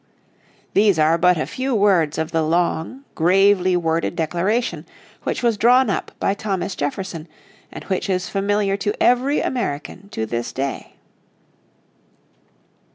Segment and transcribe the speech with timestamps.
[0.73, 4.87] These are but a few words of the long, gravely worded declaration
[5.21, 7.27] which was drawn up by Thomas Jefferson,
[7.71, 10.95] and which is familiar to every American to this day.